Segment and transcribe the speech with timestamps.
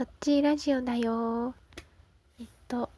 [0.00, 1.54] トッチーラジオだよ。
[2.40, 2.88] えっと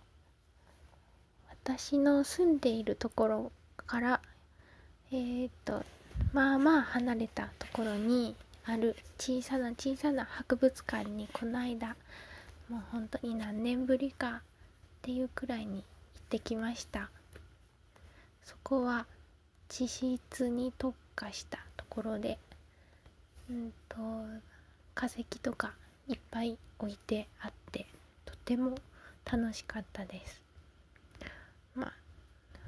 [1.65, 4.21] 私の住んでいるところから
[5.11, 5.83] えー、っと
[6.33, 11.97] まあまあ離れたところにある小さな小さな博物館にこの間
[12.69, 14.41] もう本当に何年ぶりかっ
[15.03, 15.83] ていうくらいに行っ
[16.29, 17.11] てきました。
[18.45, 19.07] そこは
[19.69, 22.39] 地質に特化したところで
[23.51, 23.97] うんと
[24.95, 25.73] 化石とか
[26.07, 27.87] いっぱい置いてあって
[28.25, 28.77] とても
[29.25, 30.43] 楽しかったです。
[31.77, 31.93] まあ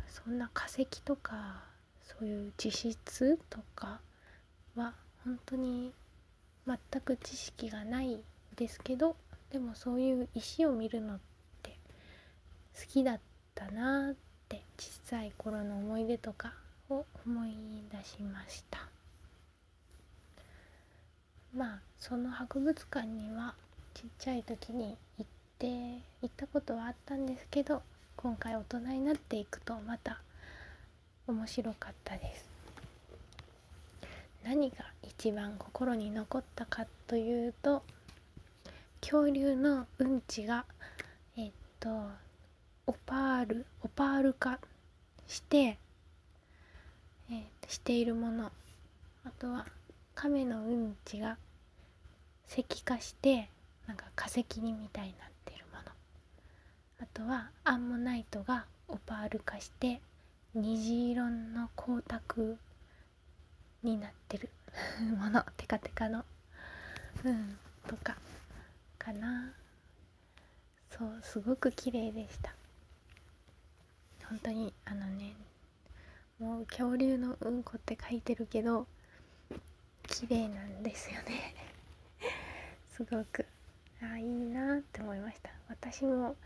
[0.08, 1.64] そんな化石とか
[2.06, 4.00] そういう地質とか
[4.76, 4.94] は
[5.24, 5.92] 本当に
[6.66, 8.20] 全く知識がない
[8.56, 9.16] ですけど
[9.50, 11.18] でもそういう石を見るのっ
[11.62, 11.76] て
[12.78, 13.20] 好きだっ
[13.54, 14.14] たなっ
[14.48, 16.54] て小さい頃の思い出とか
[16.88, 17.54] を思い
[17.90, 18.88] 出しました。
[21.52, 23.54] まあその博物館には
[23.94, 25.26] ちっちゃい時に行っ
[25.58, 27.80] て行ったことはあったんですけど
[28.16, 30.20] 今回大人になっていくとまた
[31.26, 32.44] 面白かったです。
[34.44, 37.82] 何が一番心に残ったかというと
[39.00, 40.66] 恐竜のうんちが
[41.36, 41.88] えっと
[42.86, 44.58] オパールオパール化
[45.26, 45.78] して
[47.30, 48.50] えー、しているもの。
[49.24, 49.66] あとは
[50.14, 51.38] 亀のうんちが
[52.48, 53.48] 石化して
[53.86, 55.82] なんか化石にみたいになってるもの。
[57.00, 60.00] あとはアンモナイトがオパール化して
[60.54, 62.56] 虹色の光沢
[63.82, 64.48] になってる
[65.18, 65.44] もの。
[65.56, 66.24] テカテカの。
[67.24, 67.58] うん。
[67.86, 68.16] とか
[68.98, 69.52] かな。
[70.90, 72.54] そうすごく綺麗でした。
[74.28, 75.34] 本当にあのね
[76.38, 78.86] もう恐竜のうんこって書いてるけど
[80.06, 81.54] 綺麗なんですよね。
[82.96, 83.46] すごく。
[84.12, 85.50] あいいなって思いました。
[85.68, 86.36] 私も、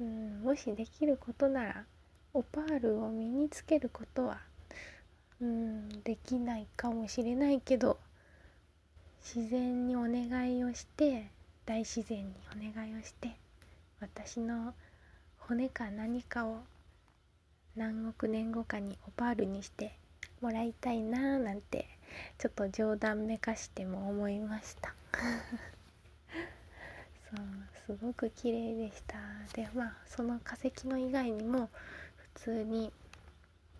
[0.00, 1.84] うん、もしできることなら
[2.32, 4.40] オパールを身につけることは、
[5.40, 7.98] うん、できないかもしれないけど
[9.22, 11.26] 自然にお願いをして
[11.66, 13.30] 大自然にお願いをして
[14.00, 14.74] 私の
[15.38, 16.58] 骨か何かを
[17.76, 19.92] 何億年後かにオパールにして
[20.40, 21.86] もらいたいなーなんて
[22.38, 24.94] ちょっと冗談めかしても思いました。
[27.30, 29.18] そうすごく綺麗でした。
[29.54, 31.68] でまあその化石の以外にも
[32.34, 32.92] 普通に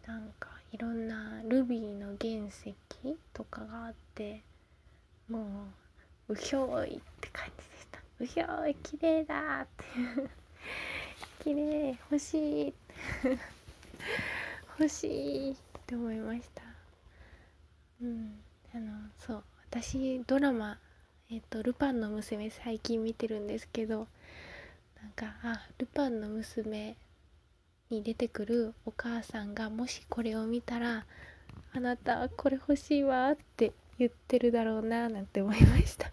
[0.06, 2.74] なんかいろんなルビーの原石
[3.32, 4.42] とかがあって
[5.28, 5.66] も
[6.28, 7.98] ううひょいって感じでした。
[8.20, 9.84] うひょい綺麗だって。
[11.42, 12.74] 綺麗欲しい。
[14.78, 15.56] 欲しいっ
[15.86, 16.62] て思いました。
[18.00, 18.40] うん。
[18.72, 20.78] あのそう私ドラマ
[21.32, 24.08] えっ、と「ルパンの娘」最近見てるんですけど
[25.00, 26.96] なんかあルパンの娘
[27.88, 31.06] に出てくるお母さんがもしこれを見たら
[31.72, 36.10] 「あなたこれ欲しいわ」って言ってるだろうななんて思いました。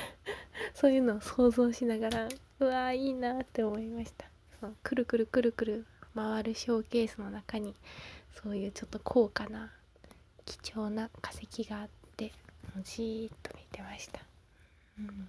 [0.74, 2.28] そういうのを想像しながら
[2.60, 4.26] うわーいいなって思いました。
[4.60, 7.74] そうくるくるくるくる回るショーケースの中に
[8.34, 9.72] そういうちょっと高価な
[10.44, 12.32] 貴重な化石があって
[12.84, 14.20] じーっと見てました、
[15.08, 15.28] うん、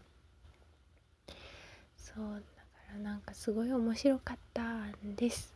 [1.97, 5.53] そうだからなんかすごい面白かったんです。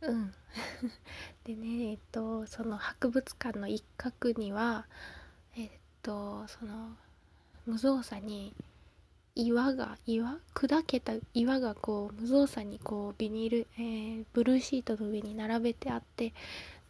[0.00, 0.32] うん。
[1.44, 4.86] でねえっとその博物館の一角には
[5.56, 5.70] えっ
[6.02, 6.96] とその
[7.66, 8.54] 無造作に
[9.34, 10.38] 岩が岩？
[10.54, 16.32] 砕けた岩がこう無造作にこうビニール、えー、ブルーシートの上に並べてあって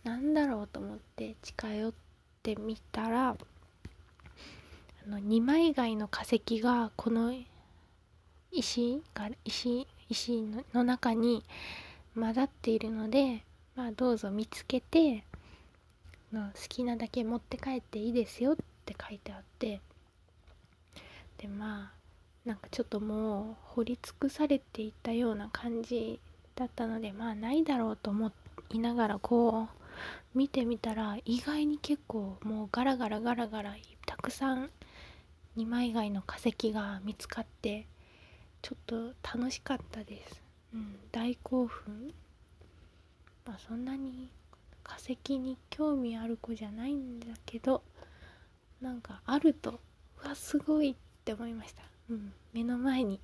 [0.04, 1.92] なんだろうと思って近寄っ
[2.42, 3.36] てみたら
[5.08, 7.32] の二枚貝の化石がこの
[8.50, 10.42] 石が石石
[10.74, 11.44] の中に
[12.14, 13.42] 混ざっているので、
[13.74, 15.24] まあ、どうぞ見つけて
[16.32, 19.80] の好きなだけ持って帰っていいですよって書いてあって。
[21.38, 21.96] でまあ
[22.48, 26.20] なんかちょっともう掘り尽くされていたような感じ
[26.54, 28.32] だったのでまあないだろうと思
[28.70, 29.68] いながらこ
[30.34, 33.76] う見てみたら意外に結構もうガラガラガラガラ
[34.06, 34.70] たくさん
[35.56, 37.86] 二枚貝の化石が見つかって
[38.62, 40.42] ちょっと楽しかったです、
[40.74, 42.12] うん、大興奮。
[43.46, 44.30] まあそんなに
[44.82, 47.82] 化石に興味ある子じゃないんだけど
[48.80, 49.80] なんかあると
[50.24, 50.94] うわすごいっ
[51.24, 51.82] て思いました。
[52.10, 53.20] うん、目の前に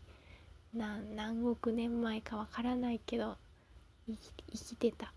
[0.74, 3.36] 何億年前かわからないけど
[4.08, 4.16] 生
[4.52, 5.12] きてた。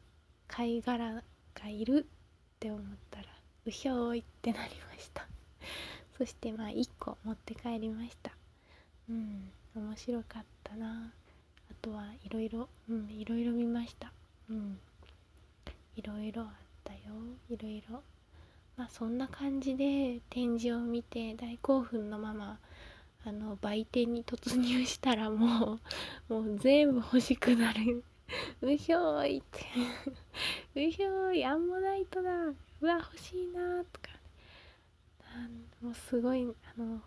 [0.47, 1.23] 貝殻
[1.53, 3.25] がいるって思ったら
[3.65, 5.24] うひょーいってなりました。
[6.17, 8.31] そしてまあ1個持って帰りました。
[9.09, 11.11] うん面白かったな。
[11.69, 14.11] あとはいろいろうんいろいろ見ました。
[14.49, 14.79] うん
[15.95, 16.47] いろいろあっ
[16.83, 16.99] たよ。
[17.49, 18.01] いろいろ
[18.77, 22.59] まあそんな感じで展示を見て大興奮のまま
[23.25, 25.79] あの売店に突入したらも
[26.29, 28.03] う もう全部欲しくなる。
[28.61, 29.65] うひょーいって。
[30.87, 34.14] うひょーいアンモナイトだうわ欲しいなとか。
[35.81, 36.47] もうすごい
[36.77, 36.99] あの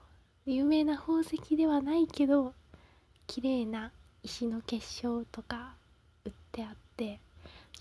[0.47, 2.53] 有名な宝石ではないけど
[3.27, 3.91] 綺麗な
[4.23, 5.75] 石の結晶とか
[6.25, 7.21] 売ってあって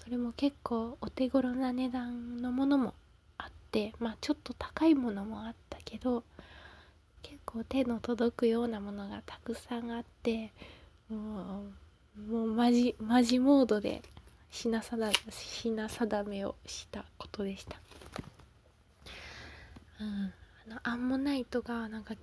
[0.03, 2.93] それも結構お手頃な値段のものも
[3.37, 6.23] あってまあちょっと高いものもあったけど
[7.21, 10.51] 結構手の届くようなものがたくさんあって
[11.09, 11.63] も
[12.17, 14.01] うもうマジマジモードで
[14.49, 17.77] 品定品定めをしたことでした。
[19.99, 20.33] うん、
[20.67, 22.15] のアンモナイトがなんか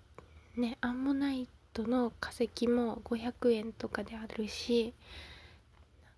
[0.56, 4.94] ねアンモナイトの化石も500円とかであるし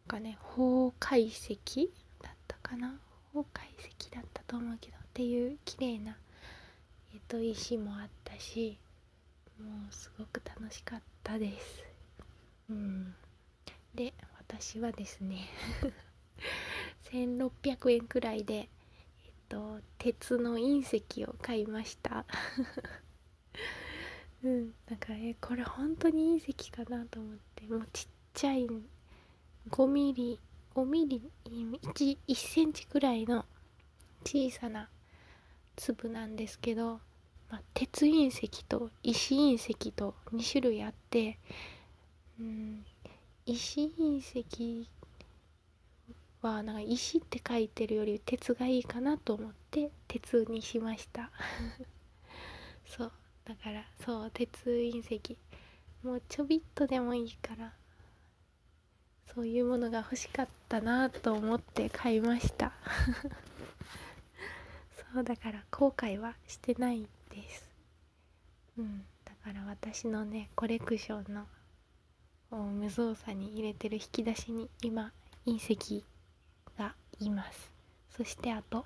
[0.09, 1.59] なんかね宝解石
[2.23, 2.99] だったかな？
[3.33, 6.17] 宝解石だったと思うけどっていう綺麗な
[7.15, 8.79] えっ、と石もあったし
[9.59, 11.85] もうすごく楽しかったです。
[12.69, 13.15] うん。
[13.95, 15.49] で私はですね
[17.11, 18.69] 1600円くらいで、
[19.49, 22.25] と鉄の隕石を買いました。
[24.45, 27.67] うんなんかえこれ本当に隕石かなと思って。
[27.67, 28.67] もうちっちゃい
[29.71, 30.39] 5ミリ
[30.75, 33.45] 5ミリ 1, 1センチくらいの
[34.25, 34.91] 小さな
[35.75, 37.01] 粒なんですけど、
[37.51, 41.39] まあ、鉄隕石と石隕石と2種類あって
[42.39, 42.85] うん
[43.47, 44.89] 石隕石
[46.47, 51.31] はなんか石って書いてるより鉄がいいかなと思って鉄にしました。
[52.87, 53.13] そう
[53.45, 55.37] だからそう鉄隕石。
[56.03, 57.75] もうちょびっとでもいいから
[59.35, 62.73] そういうものが欲しかったなと思って買いました。
[65.13, 67.69] そうだから後悔はしてないです。
[68.79, 71.47] うんだから私のねコレクションの
[72.51, 75.13] 無造作に入れてる引き出しに今
[75.45, 76.05] 隕石
[76.79, 77.71] がいます。
[78.17, 78.85] そしてあと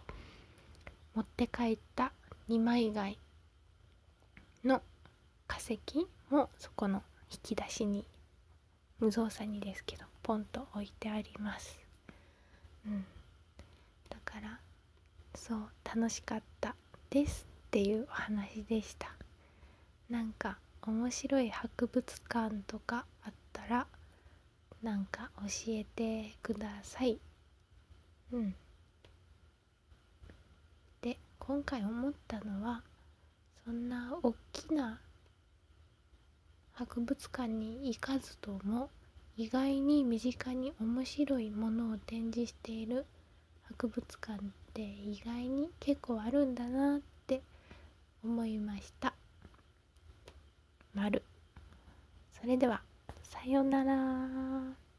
[1.14, 2.12] 持って帰った
[2.48, 3.18] 2枚貝
[4.64, 4.82] の
[5.46, 5.80] 化石
[6.30, 8.04] もそこの引き出しに
[8.98, 11.78] 無造作にですけどポンと置いてあります。
[12.86, 13.04] うん。
[14.08, 14.60] だから
[15.34, 16.74] そう楽しかった
[17.08, 19.14] ですっていうお話でした。
[20.08, 23.86] なんか面白い博物館とかあったら
[24.82, 27.18] なんか教えてください。
[28.32, 28.54] うん。
[31.02, 32.82] で今回思ったのは
[33.64, 35.00] そんな大きな
[36.72, 38.90] 博物館に行かずとも
[39.36, 43.06] 意外に身近に面白いものを展示している
[43.68, 44.38] 博物館っ
[44.74, 47.40] て意外に結構あるんだなって
[48.24, 49.14] 思いました。
[50.94, 51.22] 丸。
[52.40, 52.82] それでは
[53.22, 54.89] さようなら。